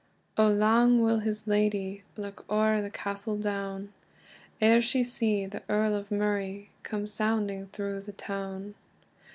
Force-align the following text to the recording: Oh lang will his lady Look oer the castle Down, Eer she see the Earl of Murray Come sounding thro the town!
Oh 0.35 0.47
lang 0.47 1.03
will 1.03 1.19
his 1.19 1.45
lady 1.45 2.01
Look 2.17 2.43
oer 2.51 2.81
the 2.81 2.89
castle 2.89 3.37
Down, 3.37 3.93
Eer 4.59 4.81
she 4.81 5.03
see 5.03 5.45
the 5.45 5.61
Earl 5.69 5.93
of 5.93 6.09
Murray 6.09 6.71
Come 6.81 7.07
sounding 7.07 7.67
thro 7.67 7.99
the 7.99 8.11
town! 8.13 8.73